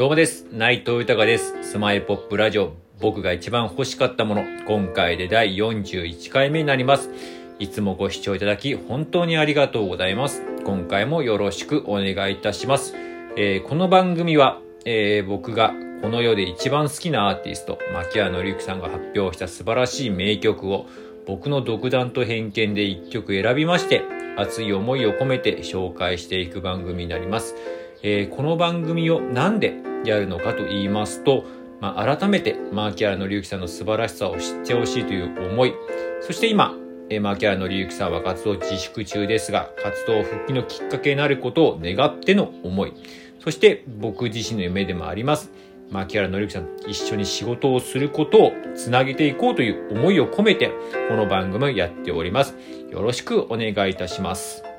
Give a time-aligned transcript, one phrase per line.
[0.00, 0.46] どうもです。
[0.50, 1.52] 内藤豊です。
[1.60, 2.72] スマイルポップラジオ。
[3.00, 4.44] 僕が一番欲しかったもの。
[4.66, 7.10] 今回で第41回目になります。
[7.58, 10.42] いつもご視聴いただき本当にありがとうございます。
[10.64, 12.94] 今回もよろしくお願いいたします。
[13.36, 20.86] えーこの番組は、えー僕がこの世で一番好きなアーティスト、牧原紀之さんが発表した素晴らしい名曲を
[21.26, 24.04] 僕の独断と偏見で一曲選びまして、
[24.38, 27.54] 熱い思いを込めて紹介していく番組になります。
[28.02, 31.44] えーこの番組をなんでやるのかと言いますと、
[31.80, 35.74] まあ、改めて牧原紀之さんの素晴らしさを知ってほしいという思い、
[36.20, 36.74] そして今、
[37.08, 42.92] えー牧原紀之さんは活動自粛中ですが、活動復帰のきっかけになることを願っての思い、
[43.40, 45.50] そして僕自身の夢でもあります。
[45.90, 50.70] 牧原紀之さんと一緒に仕事をすることをつなげていこうという思いを込めて、
[51.08, 52.54] この番組をやっております。
[52.90, 54.69] よろしくお願いいたします。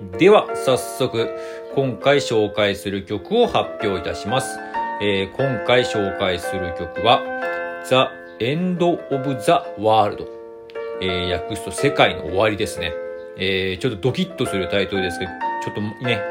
[0.00, 1.30] では、早速、
[1.74, 4.58] 今回紹介する曲を発表いたします。
[5.00, 7.22] えー今回紹介する曲は、
[7.88, 10.28] The End of the World。
[11.00, 12.92] えー訳すと世界の終わりですね。
[13.38, 15.30] えーちょっとドキッとするタイトルですけど、
[15.66, 16.22] ちょっとね、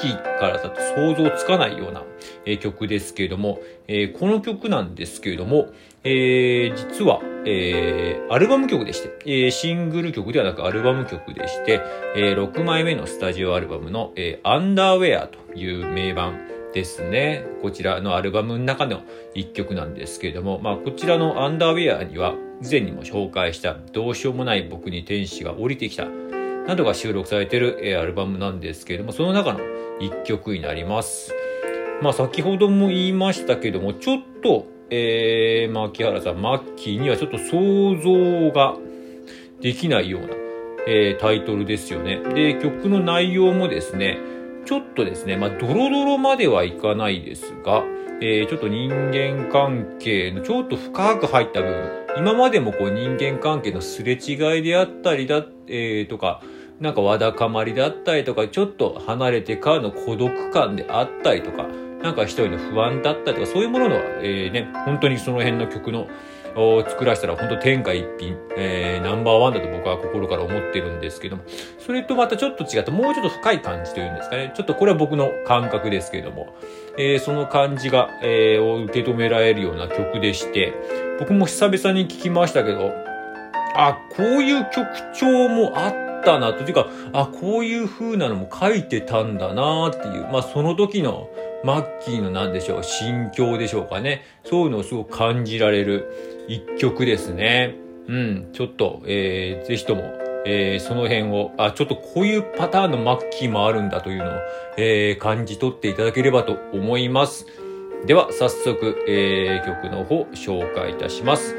[0.00, 2.02] 末期からだと想像つかないような、
[2.44, 5.68] えー曲ですけれども、えーこの曲なんですけれども、
[6.02, 11.80] えー実は、えーアルバム曲でして、えーシングル曲ではなくアルバム曲でして、
[12.16, 16.40] えー6枚目のスタジオアルバムの、えーアンダーウェアという名盤
[16.74, 17.44] ですね。
[17.62, 19.02] こちらのアルバムの中の
[19.34, 26.08] 一曲なんですけれども、まあこちらのアンダーウェアには以前にも紹介したどうしようもない僕に天使が降りてきた
[26.66, 29.60] などが収録されているアルバムなんですけれども、その中の
[30.00, 31.34] 一曲になります。
[32.00, 38.76] まあ先ほども言いましたけども、ちょっと、えー、牧原さん、マッキーにはちょっと想像が
[39.60, 40.28] できないような、
[40.86, 42.20] えータイトルですよね。
[42.34, 44.18] で、曲の内容もですね、
[44.64, 47.84] ちょっとですね、まあ、ドロドロまではいかないですが、
[48.20, 56.42] えーちょっと人間関係のちょっと深く入った部分、今までもこう人間関係のすれ違いであったりだ、えーとか、
[56.80, 61.66] なんかわだかまりだったりとか、ちょっと離れてからの孤独感であったりとか、
[62.02, 66.08] なんか一人の不安だったりとか、そういうものの、えーね、本当にその辺の曲の、
[66.54, 71.44] を作らせたら本当天下一品、えーナンバーワンだと僕は心から思ってるんですけども、
[71.78, 74.52] それとまたちょっと違って、もうちょっと深い感じというんですかね。
[74.54, 76.54] ちょっとこれは僕の感覚ですけども、
[76.98, 80.74] えーその感じが、えーを受け止められるような曲でして、
[81.22, 82.92] 僕も久々に聞きましたけど、
[83.76, 91.30] あ、こういう曲調もあったなと、いうか、あ、こういう風なのも書いてたんだなっていう、まあその時の
[91.62, 94.22] マッキーのなんでしょう、心境でしょうかね。
[94.44, 96.12] そういうのをすごく感じられる
[96.48, 97.76] 一曲ですね。
[98.08, 100.02] うん、ちょっと、えー、ぜひとも、
[100.44, 104.32] えーその辺を、あ、ちょっとこういうパターンのマッキーもあるんだというのを、
[104.76, 107.46] えー感じ取っていただければと思います。
[108.06, 111.54] では、早速、えー曲の方、紹介いたします。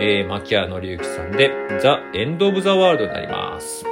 [0.00, 1.50] えー、牧原紀之さんで、
[1.80, 3.87] The End of the World になります。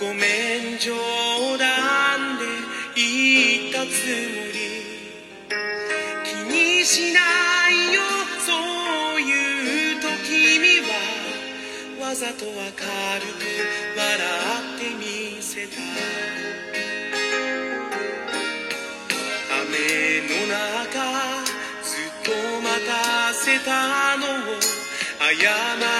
[0.00, 0.96] ごめん冗
[1.58, 2.44] 談で
[2.96, 4.58] 言ったつもり。
[6.24, 7.20] 気にしな
[7.68, 8.00] いよ
[8.40, 8.48] そ
[9.18, 10.08] ういう時
[10.56, 13.44] 君はわざと明るく
[13.94, 14.00] 笑
[14.74, 15.02] ってみ
[15.42, 15.76] せた。
[19.60, 19.68] 雨
[20.30, 21.44] の中
[21.84, 22.90] ずっと待た
[23.34, 23.68] せた
[24.16, 24.60] のを
[25.20, 25.99] 謝っ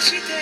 [0.00, 0.39] Yeah, she did.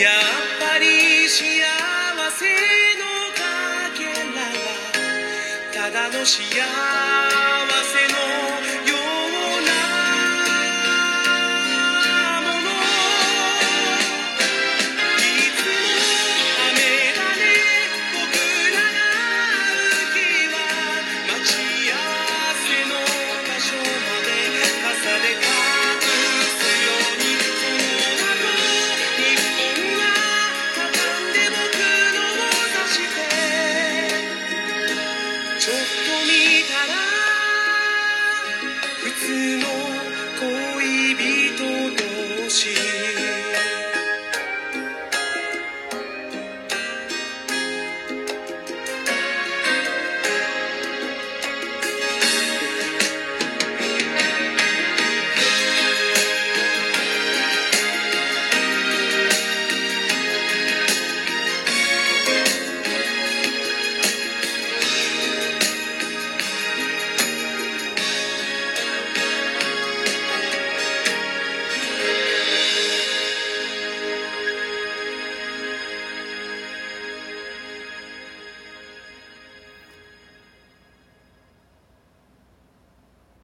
[0.00, 0.12] やっ
[0.58, 2.46] ぱり幸せ
[2.96, 3.04] の
[3.36, 3.44] か
[3.94, 4.72] けらは
[5.74, 8.09] ただの幸せ